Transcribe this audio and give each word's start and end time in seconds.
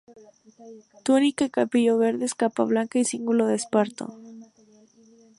Túnica 1.05 1.43
y 1.45 1.51
capillo 1.57 1.93
verdes, 1.99 2.33
capa 2.33 2.63
blanca 2.63 2.97
y 2.97 3.05
cíngulo 3.05 3.45
de 3.45 3.53
esparto. 3.53 4.17